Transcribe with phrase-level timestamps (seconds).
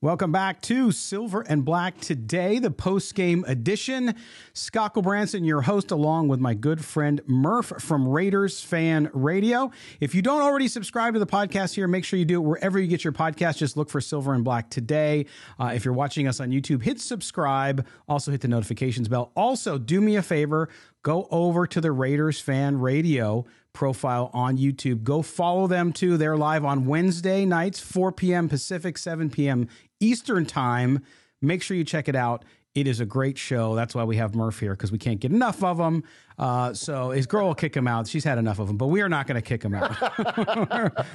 [0.00, 4.14] Welcome back to Silver and Black today, the post game edition.
[4.52, 9.72] Scott Branson, your host, along with my good friend Murph from Raiders Fan Radio.
[9.98, 12.78] If you don't already subscribe to the podcast here, make sure you do it wherever
[12.78, 13.56] you get your podcast.
[13.56, 15.26] Just look for Silver and Black today.
[15.58, 17.84] Uh, if you're watching us on YouTube, hit subscribe.
[18.08, 19.32] Also, hit the notifications bell.
[19.34, 20.68] Also, do me a favor
[21.02, 25.04] go over to the Raiders Fan Radio profile on YouTube.
[25.04, 26.16] Go follow them too.
[26.16, 28.48] They're live on Wednesday nights, 4 p.m.
[28.48, 29.68] Pacific, 7 p.m.
[30.00, 31.04] Eastern Time.
[31.40, 32.44] Make sure you check it out.
[32.74, 33.74] It is a great show.
[33.74, 36.04] That's why we have Murph here because we can't get enough of him.
[36.38, 38.06] Uh, so his girl will kick him out.
[38.06, 39.96] She's had enough of him, but we are not going to kick him out.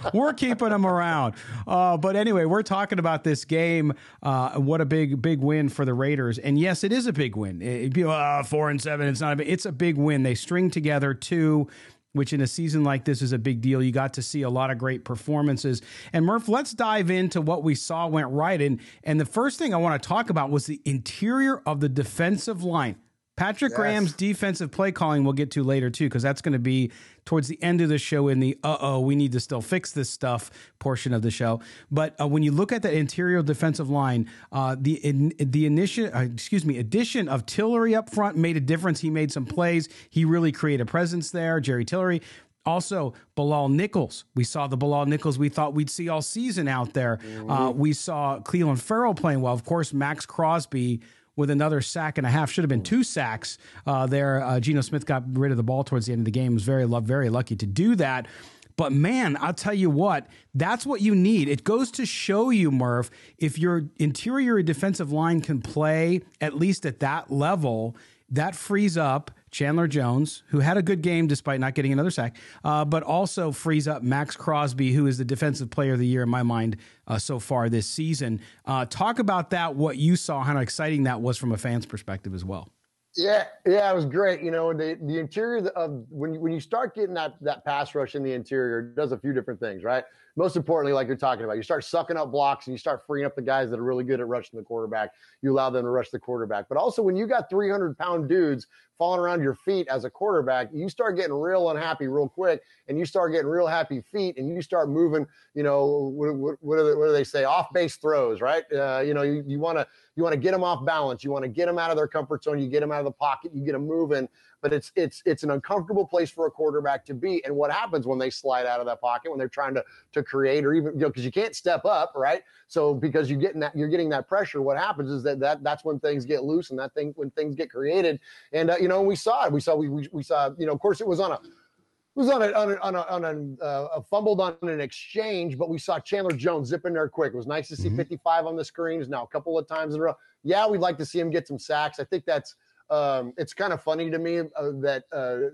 [0.14, 1.36] we're keeping him around.
[1.66, 3.94] Uh, but anyway, we're talking about this game.
[4.22, 6.38] Uh, what a big, big win for the Raiders.
[6.38, 7.62] And yes, it is a big win.
[7.62, 9.08] It, uh, four and seven.
[9.08, 9.40] It's not.
[9.40, 10.24] A, it's a big win.
[10.24, 11.70] They string together two
[12.14, 13.84] which in a season like this is a big deal.
[13.84, 15.82] You got to see a lot of great performances.
[16.14, 18.62] And Murph, let's dive into what we saw went right.
[18.62, 21.90] And and the first thing I want to talk about was the interior of the
[21.90, 22.96] defensive line.
[23.36, 23.78] Patrick yes.
[23.78, 26.92] Graham's defensive play calling we'll get to later too, because that's going to be
[27.26, 29.92] towards the end of the show in the uh oh, we need to still fix
[29.92, 31.60] this stuff portion of the show.
[31.90, 36.12] But uh, when you look at the interior defensive line, uh, the in, the initial,
[36.14, 39.00] uh, excuse me, addition of Tillery up front made a difference.
[39.00, 39.90] He made some plays.
[40.10, 41.60] He really created a presence there.
[41.60, 42.22] Jerry Tillery.
[42.66, 44.24] Also, Bilal Nichols.
[44.36, 47.18] We saw the Bilal Nichols we thought we'd see all season out there.
[47.18, 47.52] Mm-hmm.
[47.52, 49.54] Uh, we saw Clelin Ferrell playing well.
[49.54, 51.02] Of course, Maxx Crosby
[51.36, 52.52] with another sack and a half.
[52.52, 54.44] Should have been two sacks uh, there.
[54.44, 56.54] Uh, Geno Smith got rid of the ball towards the end of the game.
[56.54, 58.28] Was very very lucky to do that.
[58.76, 61.48] But man, I'll tell you what, that's what you need.
[61.48, 66.86] It goes to show you, Murph, if your interior defensive line can play at least
[66.86, 67.96] at that level,
[68.30, 72.36] that frees up Chandler Jones, who had a good game despite not getting another sack,
[72.66, 76.24] uh, but also frees up Maxx Crosby, who is the defensive player of the year
[76.24, 76.78] in my mind
[77.08, 78.42] uh, so far this season.
[78.66, 82.34] Uh, talk about that, what you saw, how exciting that was from a fan's perspective
[82.34, 82.70] as well.
[83.16, 84.42] Yeah, yeah, it was great.
[84.42, 87.94] You know, the the interior of when you, when you start getting that that pass
[87.94, 90.04] rush in the interior, does a few different things, right?
[90.36, 93.26] Most importantly, like you're talking about, you start sucking up blocks and you start freeing
[93.26, 95.12] up the guys that are really good at rushing the quarterback.
[95.42, 96.68] You allow them to rush the quarterback.
[96.70, 100.70] But also, when you got 300 pound dudes falling around your feet as a quarterback,
[100.74, 104.50] you start getting real unhappy real quick and you start getting real happy feet and
[104.50, 107.44] you start moving, you know, what, what, what, do, they, what do, they, say?
[107.44, 108.64] Off base throws, right?
[108.74, 111.24] Uh, you know, you, want to you want to get them off balance.
[111.24, 112.60] You want to get them out of their comfort zone.
[112.60, 113.52] You get them out of the pocket.
[113.54, 114.28] You get them moving
[114.64, 117.44] but it's it's it's an uncomfortable place for a quarterback to be.
[117.46, 119.84] And what happens when they slide out of that pocket when they're trying to
[120.14, 122.42] to create or even you know because you can't step up, right?
[122.68, 125.84] So because you're getting that you're getting that pressure, what happens is that that that's
[125.84, 128.20] when things get loose and that thing when things get created.
[128.54, 129.52] And uh, you know we saw it.
[129.52, 132.20] We saw we, we we saw you know of course it was on a it
[132.20, 135.70] was on a on a, on a, on a, uh, fumbled on an exchange, but
[135.70, 137.34] we saw Chandler Jones zip in there quick.
[137.34, 137.98] It was nice to see mm-hmm.
[137.98, 140.16] 55 on the screens now a couple of times in a row.
[140.44, 142.00] Yeah, we'd like to see him get some sacks.
[142.00, 142.56] I think that's
[142.94, 144.44] um, it's kind of funny to me uh,
[144.82, 145.50] that uh,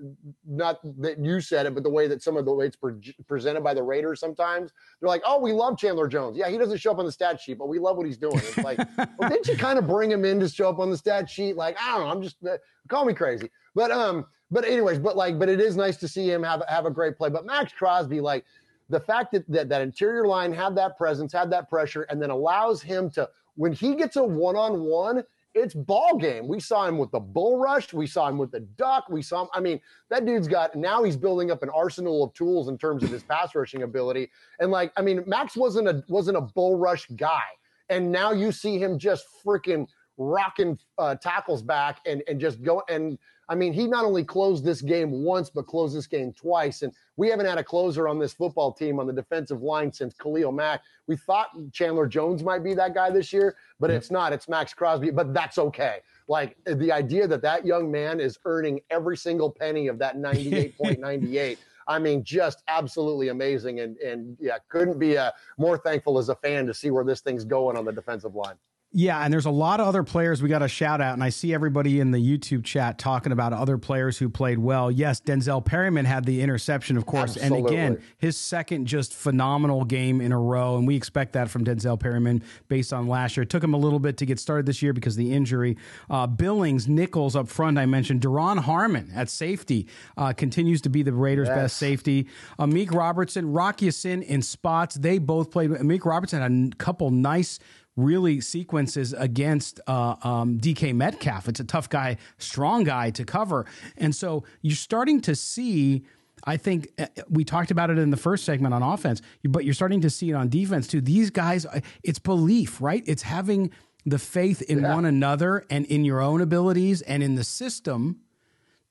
[0.45, 3.15] not that you said it, but the way that some of the way it's pre-
[3.27, 6.35] presented by the Raiders sometimes they're like, "Oh, we love Chandler Jones.
[6.35, 8.35] Yeah, he doesn't show up on the stat sheet, but we love what he's doing."
[8.37, 8.77] It's like,
[9.17, 11.55] well, didn't you kind of bring him in to show up on the stat sheet?
[11.55, 12.57] Like, I don't know, I'm just uh,
[12.89, 16.29] call me crazy, but um, but anyways, but like, but it is nice to see
[16.29, 17.29] him have have a great play.
[17.29, 18.43] But Maxx Crosby, like
[18.89, 22.31] the fact that that, that interior line had that presence, had that pressure, and then
[22.31, 25.23] allows him to when he gets a one on one
[25.59, 26.47] it's ball game.
[26.47, 27.93] We saw him with the bull rush.
[27.93, 29.09] We saw him with the duck.
[29.09, 29.49] We saw him.
[29.53, 29.79] I mean,
[30.09, 33.23] that dude's got now he's building up an arsenal of tools in terms of his
[33.23, 34.31] pass rushing ability.
[34.59, 37.43] And like, I mean, Maxx wasn't a wasn't a bull rush guy,
[37.89, 39.87] and now you see him just freaking
[40.19, 43.17] rocking uh, tackles back and and just go and
[43.49, 46.83] I mean, he not only closed this game once, but closed this game twice.
[46.83, 50.13] And we haven't had a closer on this football team on the defensive line since
[50.13, 50.83] Khalil Mack.
[51.07, 54.33] We thought Chandler Jones might be that guy this year, but it's not.
[54.33, 55.97] It's Maxx Crosby, but that's okay.
[56.27, 61.57] Like the idea that that young man is earning every single penny of that 98.98.
[61.87, 63.79] I mean, just absolutely amazing.
[63.79, 67.21] And, and yeah, couldn't be uh, more thankful as a fan to see where this
[67.21, 68.57] thing's going on the defensive line.
[68.91, 71.29] Yeah, and there's a lot of other players we got to shout out, and I
[71.29, 74.89] see everybody in the YouTube chat talking about other players who played well.
[74.89, 77.75] Yes, Denzel Perryman had the interception, of course, Absolutely.
[77.77, 81.63] and again, his second just phenomenal game in a row, and we expect that from
[81.63, 83.43] Denzel Perryman based on last year.
[83.43, 85.77] It took him a little bit to get started this year because of the injury.
[86.09, 88.21] Uh, Bilal, Nichols up front, I mentioned.
[88.21, 89.87] Duron Harmon at safety
[90.17, 91.55] uh, continues to be the Raiders' yes.
[91.55, 92.27] best safety.
[92.57, 94.95] Amik Robertson, Rock Ya-Sin in spots.
[94.95, 95.69] They both played.
[95.69, 97.59] Amik Robertson had a couple nice
[97.99, 101.47] really sequences against uh, um, DK Metcalf.
[101.47, 103.65] It's a tough guy, strong guy to cover.
[103.97, 106.03] And so you're starting to see.
[106.45, 109.73] I think uh, we talked about it in the first segment on offense, but you're
[109.73, 111.01] starting to see it on defense too.
[111.01, 113.03] These guys, uh, it's belief, right?
[113.05, 113.71] It's having
[114.05, 114.93] the faith in yeah.
[114.93, 118.21] one another and in your own abilities and in the system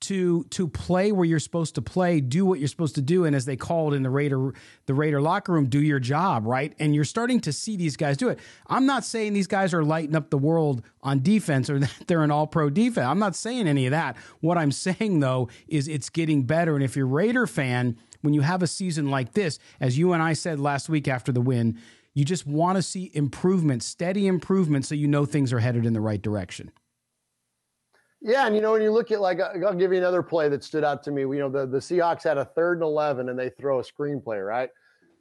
[0.01, 3.35] to to play where you're supposed to play, do what you're supposed to do, and
[3.35, 4.53] as they call it in the Raider
[4.87, 6.73] the Raider locker room, do your job, right?
[6.79, 8.39] And you're starting to see these guys do it.
[8.69, 12.23] I'm not saying these guys are lighting up the world on defense or that they're
[12.23, 13.07] an all pro defense.
[13.07, 14.17] I'm not saying any of that.
[14.41, 16.75] What I'm saying though is it's getting better.
[16.75, 20.23] And if you're Raider fan, when you have a season like this, as you and
[20.23, 21.79] I said last week after the win,
[22.15, 25.93] you just want to see improvement, steady improvement, so you know things are headed in
[25.93, 26.73] the right direction.
[28.21, 30.65] Yeah, and you know when you look at like I'll give you another play that
[30.65, 31.23] stood out to me.
[31.23, 34.45] You know the the Seahawks had a third and eleven, and they throw a screenplay,
[34.45, 34.71] right?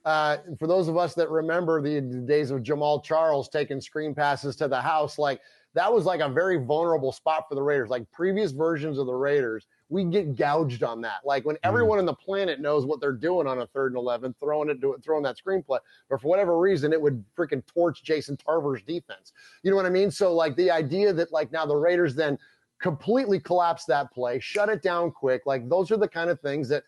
[0.03, 4.15] Uh, for those of us that remember the, the days of Jamaal Charles taking screen
[4.15, 5.41] passes to the house, like
[5.73, 7.89] that was like a very vulnerable spot for the Raiders.
[7.89, 11.19] Like previous versions of the Raiders, we get gouged on that.
[11.23, 11.67] Like when mm-hmm.
[11.67, 14.77] everyone on the planet knows what they're doing on a third and eleven, throwing it,
[15.03, 15.79] throwing that screenplay,
[16.09, 19.33] but for whatever reason, it would freaking torch Jason Tarver's defense.
[19.61, 20.09] You know what I mean?
[20.09, 22.39] So like the idea that like now the Raiders then
[22.81, 25.44] completely collapse that play, shut it down quick.
[25.45, 26.83] Like those are the kind of things that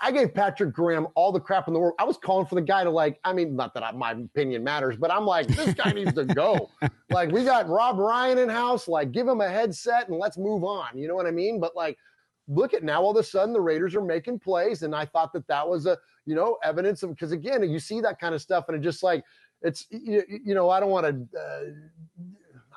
[0.00, 1.94] I gave Patrick Graham all the crap in the world.
[1.98, 4.62] I was calling for the guy to like, I mean, not that I, my opinion
[4.62, 6.70] matters, but I'm like, this guy needs to go.
[7.12, 10.62] Like we got Rob Ryan in house, like give him a headset and let's move
[10.62, 10.96] on.
[10.96, 11.58] You know what I mean?
[11.58, 11.98] But like,
[12.46, 14.84] look at now all of a sudden the Raiders are making plays.
[14.84, 18.00] And I thought that that was a, you know, evidence of, because again, you see
[18.00, 19.24] that kind of stuff and it just like,
[19.62, 21.60] it's, you, you know, I don't want to, uh,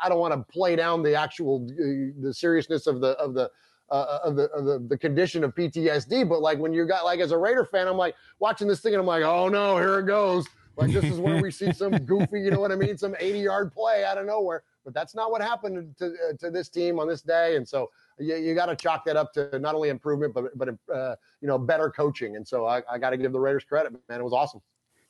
[0.04, 3.50] I don't want to play down the actual uh, the seriousness of the of the
[3.90, 6.28] uh, of the of the, the condition of PTSD.
[6.28, 8.94] But like when you got like as a Raider fan, I'm like watching this thing
[8.94, 10.48] and I'm like, oh no, here it goes.
[10.76, 13.40] Like this is where we see some goofy, you know what I mean, some 80
[13.40, 14.64] yard play out of nowhere.
[14.84, 17.90] But that's not what happened to uh, to this team on this day, and so
[18.20, 21.48] you, you got to chalk that up to not only improvement but but uh, you
[21.48, 22.36] know better coaching.
[22.36, 24.20] And so I, I got to give the Raiders credit, man.
[24.20, 24.62] It was awesome.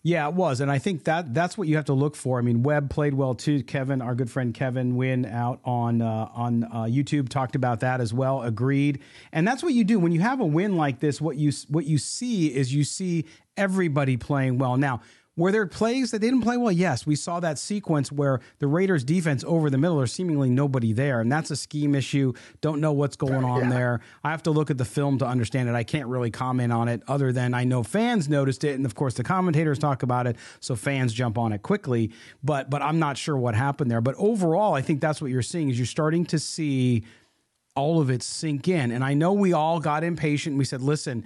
[0.06, 2.38] Yeah, it was, and I think that that's what you have to look for.
[2.38, 3.64] I mean, Webb played well too.
[3.64, 8.02] Kevin, our good friend Kevin Wynn, out on uh, on uh, YouTube, talked about that
[8.02, 8.42] as well.
[8.42, 9.00] Agreed,
[9.32, 11.22] and that's what you do when you have a win like this.
[11.22, 13.24] What you what you see is you see
[13.56, 14.76] everybody playing well.
[14.76, 15.00] Now,
[15.36, 16.72] were there plays that they didn't play well?
[16.72, 20.94] Yes, we saw that sequence where the Raiders' defense over the middle, there's seemingly nobody
[20.94, 22.34] there, and that's a scheme issue.
[22.62, 23.70] Don't know what's going on yeah.
[23.70, 24.02] there.
[24.24, 25.76] I have to look at the film to understand it.
[25.76, 28.94] I can't really comment on it other than I know fans noticed it, and of
[28.94, 32.12] course the commentators talk about it, so fans jump on it quickly.
[32.44, 34.02] But but I'm not sure what happened there.
[34.02, 37.06] But overall, I think that's what you're seeing is you're starting to see
[37.76, 38.92] all of it sink in.
[38.92, 40.58] And I know we all got impatient.
[40.58, 41.26] We said, listen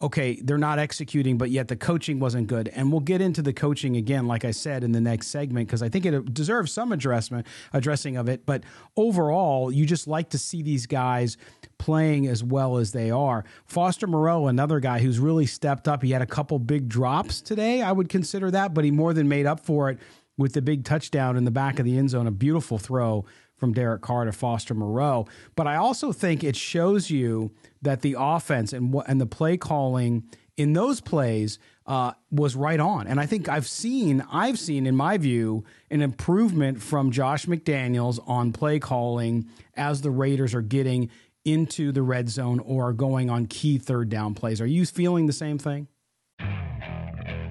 [0.00, 2.68] okay, they're not executing, but yet the coaching wasn't good.
[2.68, 5.82] And we'll get into the coaching again, like I said in the next segment, because
[5.82, 8.46] I think it deserves some addressment addressing of it.
[8.46, 8.62] But
[8.96, 11.36] overall, you just like to see these guys
[11.78, 13.44] playing as well as they are.
[13.64, 16.02] Foster Moreau, another guy who's really stepped up.
[16.02, 17.82] He had a couple big drops today.
[17.82, 19.98] I would consider that, but he more than made up for it
[20.36, 23.24] with the big touchdown in the back of the end zone, a beautiful throw
[23.58, 25.26] from Derek Carr to Foster Moreau.
[25.56, 30.24] But I also think it shows you that the offense and and the play calling
[30.56, 33.06] in those plays uh, was right on.
[33.06, 38.18] And I think I've seen I've seen in my view an improvement from Josh McDaniels
[38.28, 41.10] on play calling as the Raiders are getting
[41.44, 44.60] into the red zone or going on key third down plays.
[44.60, 45.88] Are you feeling the same thing?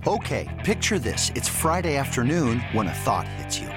[0.05, 1.31] Okay, picture this.
[1.35, 3.76] It's Friday afternoon when a thought hits you.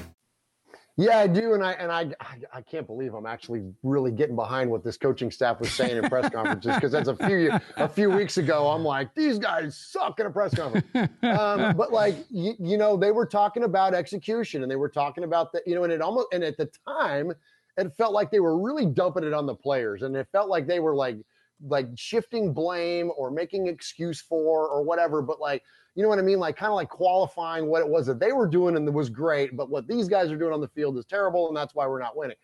[1.01, 2.11] Yeah, I do, and I and I
[2.53, 6.07] I can't believe I'm actually really getting behind what this coaching staff was saying in
[6.07, 8.67] press conferences because that's a few a few weeks ago.
[8.67, 10.85] I'm like, these guys suck in a press conference.
[11.23, 15.23] Um, but like you, you know, they were talking about execution, and they were talking
[15.23, 17.33] about that, you know, and it almost and at the time,
[17.77, 20.67] it felt like they were really dumping it on the players, and it felt like
[20.67, 21.17] they were like
[21.67, 25.21] like shifting blame or making excuse for or whatever.
[25.21, 25.63] But like
[25.95, 26.39] you know what I mean?
[26.39, 29.09] Like kind of like qualifying what it was that they were doing and it was
[29.09, 31.85] great, but what these guys are doing on the field is terrible, and that's why
[31.85, 32.37] we're not winning.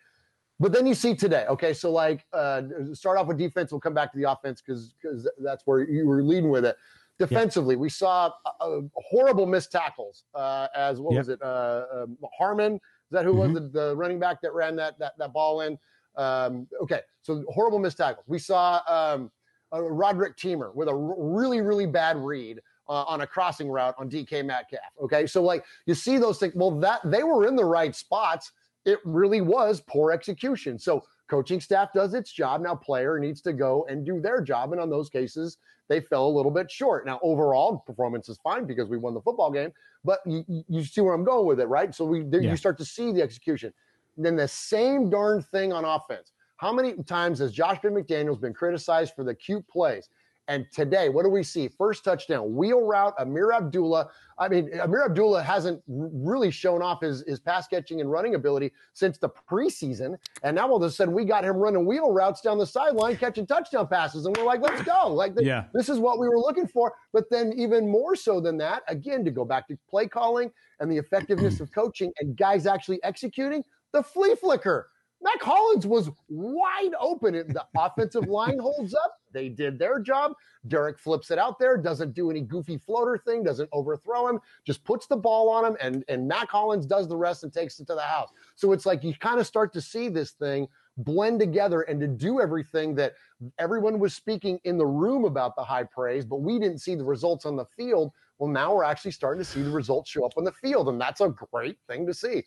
[0.60, 3.72] But then you see today, okay, so like uh, start off with defense.
[3.72, 6.76] We'll come back to the offense because because that's where you were leading with it.
[7.20, 7.82] Defensively, yeah.
[7.82, 10.24] we saw uh, horrible missed tackles.
[10.34, 11.20] Uh, as what yep.
[11.20, 11.42] was it?
[11.42, 12.80] Uh, um, Harmon is
[13.12, 13.54] that who mm-hmm.
[13.54, 15.78] was the, the, running back that ran that that, that ball in?
[16.18, 18.26] Um, okay, so horrible missed tackles.
[18.28, 19.32] We saw um,
[19.72, 22.60] Roderick Teamer with a r- really really bad read
[22.90, 24.82] uh, on a crossing route on DK Metcalf.
[25.02, 26.54] Okay, so like you see those things.
[26.56, 28.52] Well, that they were in the right spots.
[28.86, 30.80] It really was poor execution.
[30.80, 32.62] So coaching staff does its job.
[32.62, 34.72] Now player needs to go and do their job.
[34.72, 35.58] And on those cases,
[35.90, 37.06] they fell a little bit short.
[37.06, 39.72] Now overall performance is fine because we won the football game.
[40.04, 41.94] But you, you see where I'm going with it, right?
[41.94, 42.52] So we yeah.
[42.52, 43.74] you start to see the execution.
[44.18, 46.32] Then the same darn thing on offense.
[46.58, 50.10] How many times has Josh McDaniels been criticized for the cute plays?
[50.50, 51.68] And today, what do we see?
[51.68, 54.10] First touchdown, wheel route, Ameer Abdullah.
[54.40, 58.72] I mean, Ameer Abdullah hasn't really shown off his, his pass catching and running ability
[58.94, 60.16] since the preseason.
[60.44, 63.18] And now all of a sudden, we got him running wheel routes down the sideline,
[63.18, 64.26] catching touchdown passes.
[64.26, 65.14] And we're like, let's go.
[65.14, 65.66] Like, the, yeah.
[65.74, 66.94] this is what we were looking for.
[67.12, 70.90] But then, even more so than that, again, to go back to play calling and
[70.90, 74.90] the effectiveness of coaching and guys actually executing the flea flicker.
[75.22, 77.34] Mack Hollins was wide open.
[77.34, 79.20] The offensive line holds up.
[79.34, 80.34] They did their job.
[80.68, 84.84] Derek flips it out there, doesn't do any goofy floater thing, doesn't overthrow him, just
[84.84, 87.88] puts the ball on him, and, and Mack Hollins does the rest and takes it
[87.88, 88.30] to the house.
[88.56, 90.68] So it's like you kind of start to see this thing
[90.98, 93.14] blend together and to do everything that
[93.60, 97.04] everyone was speaking in the room about the high praise, but we didn't see the
[97.04, 98.12] results on the field.
[98.40, 101.00] Well, now we're actually starting to see the results show up on the field, and
[101.00, 102.44] that's a great thing to see.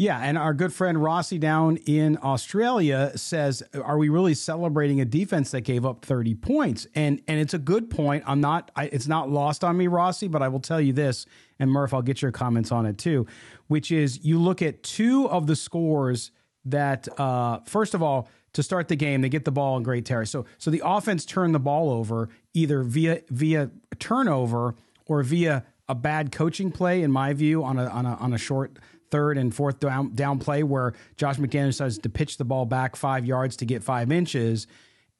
[0.00, 5.04] Yeah, and our good friend Rossi down in Australia says, "Are we really celebrating a
[5.04, 8.24] defense that gave up 30 points?" And and it's a good point.
[8.26, 11.26] I'm not I, it's not lost on me, Rossi, but I will tell you this,
[11.58, 13.26] and Murph, I'll get your comments on it too,
[13.66, 16.30] which is you look at two of the scores
[16.64, 20.06] that uh, first of all, to start the game, they get the ball in great
[20.06, 20.24] terror.
[20.24, 25.94] So so the offense turned the ball over either via via turnover or via a
[25.94, 28.78] bad coaching play, in my view, on a on a on a short
[29.10, 32.96] third and fourth down, down play where Josh McDaniels decides to pitch the ball back
[32.96, 34.66] five yards to get five inches.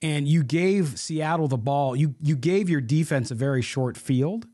[0.02, 1.94] And you gave Seattle the ball.
[1.94, 4.46] You you gave your defense a very short field.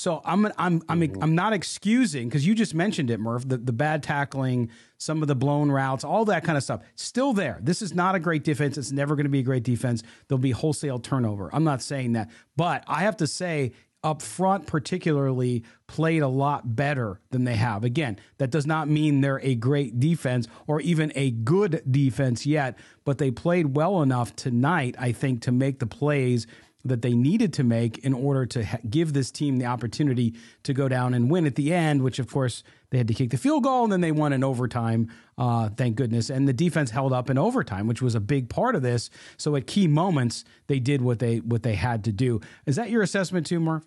[0.00, 1.22] So I'm I'm I'm mm-hmm.
[1.22, 3.46] I'm not excusing because you just mentioned it, Murph.
[3.46, 6.80] The the bad tackling, some of the blown routes, all that kind of stuff.
[6.94, 7.58] Still there.
[7.62, 8.78] This is not a great defense.
[8.78, 10.02] It's never going to be a great defense.
[10.28, 11.50] There'll be wholesale turnover.
[11.52, 16.74] I'm not saying that, but I have to say up front, particularly, played a lot
[16.74, 17.84] better than they have.
[17.84, 22.78] Again, that does not mean they're a great defense or even a good defense yet,
[23.04, 26.46] but they played well enough tonight, I think, to make the plays
[26.84, 30.72] that they needed to make in order to ha- give this team the opportunity to
[30.72, 33.36] go down and win at the end, which, of course, they had to kick the
[33.36, 35.10] field goal and then they won in overtime.
[35.38, 36.30] Uh, thank goodness.
[36.30, 39.10] And the defense held up in overtime, which was a big part of this.
[39.36, 42.40] So at key moments, they did what they what they had to do.
[42.66, 43.86] Is that your assessment too, Murph?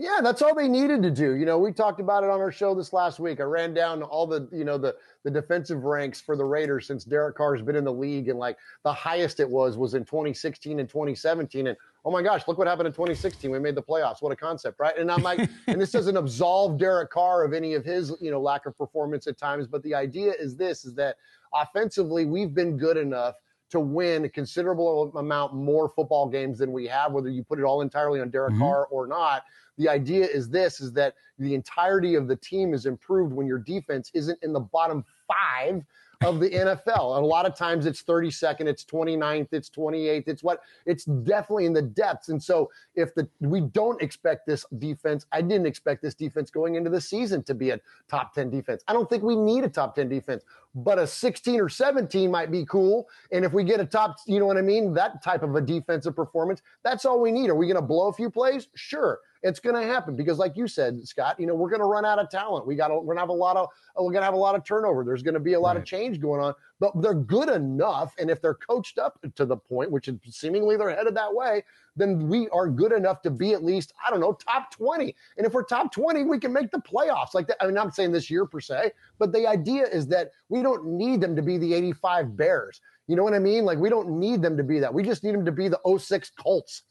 [0.00, 1.34] Yeah, that's all they needed to do.
[1.34, 3.38] You know, we talked about it on our show this last week.
[3.38, 7.04] I ran down all the, you know, the the defensive ranks for the Raiders since
[7.04, 10.80] Derek Carr's been in the league, and like the highest it was was in 2016
[10.80, 11.66] and 2017.
[11.66, 11.76] And
[12.06, 13.50] oh my gosh, look what happened in 2016.
[13.50, 14.22] We made the playoffs.
[14.22, 14.96] What a concept, right?
[14.96, 18.40] And I'm like, and this doesn't absolve Derek Carr of any of his, you know,
[18.40, 19.66] lack of performance at times.
[19.66, 21.16] But the idea is this: is that
[21.52, 23.34] offensively, we've been good enough
[23.68, 27.64] to win a considerable amount more football games than we have, whether you put it
[27.64, 28.62] all entirely on Derek mm-hmm.
[28.62, 29.44] Carr or not.
[29.80, 33.56] The idea is this is that the entirety of the team is improved when your
[33.56, 35.82] defense isn't in the bottom five
[36.22, 37.16] of the NFL.
[37.16, 40.28] And a lot of times it's 32nd, it's 29th, it's 28th.
[40.28, 42.28] It's what it's definitely in the depths.
[42.28, 46.74] And so if the we don't expect this defense, I didn't expect this defense going
[46.74, 48.84] into the season to be a top 10 defense.
[48.86, 52.50] I don't think we need a top 10 defense, but a 16 or 17 might
[52.50, 53.08] be cool.
[53.32, 55.60] And if we get a top, you know what I mean, that type of a
[55.60, 57.50] defensive performance, that's all we need.
[57.50, 58.68] Are we going to blow a few plays?
[58.74, 59.20] Sure.
[59.42, 62.04] It's going to happen because, like you said, Scott, you know we're going to run
[62.04, 62.66] out of talent.
[62.66, 64.38] We got to we're going to have a lot of we're going to have a
[64.38, 65.02] lot of turnover.
[65.02, 65.78] There's going to be a lot right.
[65.78, 69.56] of change going on, but they're good enough, and if they're coached up to the
[69.56, 71.62] point, which is seemingly they're headed that way,
[71.94, 75.14] then we are good enough to be at least I don't know top twenty.
[75.36, 77.34] And if we're top twenty, we can make the playoffs.
[77.34, 77.50] Like.
[77.60, 80.62] I mean, I'm not saying this year per se, but the idea is that we
[80.62, 82.80] don't need them to be the 85 Bears.
[83.06, 83.64] You know what I mean?
[83.64, 84.92] Like we don't need them to be that.
[84.92, 86.82] We just need them to be the 06 Colts.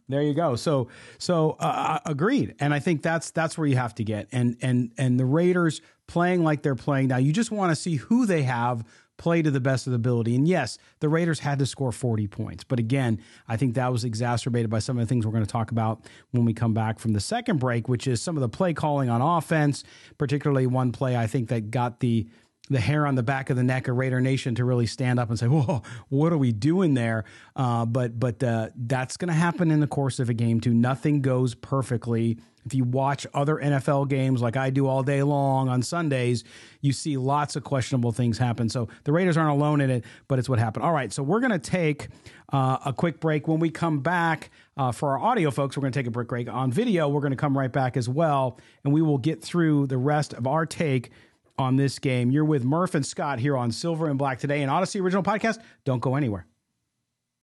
[0.08, 0.54] There you go.
[0.54, 4.28] So so uh, uh, agreed, and I think that's that's where you have to get
[4.30, 7.16] and and and the Raiders playing like they're playing now.
[7.16, 8.84] You just want to see who they have
[9.18, 10.34] play to the best of the ability.
[10.34, 12.64] And yes, the Raiders had to score 40 points.
[12.64, 15.50] But again, I think that was exacerbated by some of the things we're going to
[15.50, 18.48] talk about when we come back from the second break, which is some of the
[18.48, 19.84] play calling on offense,
[20.18, 22.26] particularly one play I think that got the
[22.68, 25.28] the hair on the back of the neck of Raider Nation to really stand up
[25.28, 29.34] and say, "Whoa, what are we doing there?" Uh, but but uh, that's going to
[29.34, 30.74] happen in the course of a game too.
[30.74, 32.38] Nothing goes perfectly.
[32.64, 36.42] If you watch other NFL games like I do all day long on Sundays,
[36.80, 38.68] you see lots of questionable things happen.
[38.68, 40.84] So the Raiders aren't alone in it, but it's what happened.
[40.84, 42.08] All right, so we're going to take
[42.52, 43.46] uh, a quick break.
[43.46, 46.26] When we come back uh, for our audio folks, we're going to take a break.
[46.26, 47.08] break on video.
[47.08, 50.34] We're going to come right back as well, and we will get through the rest
[50.34, 51.12] of our take
[51.58, 52.30] on this game.
[52.30, 55.58] You're with Murph and Scott here on Silver and Black today, an Odyssey original podcast.
[55.84, 56.46] Don't go anywhere.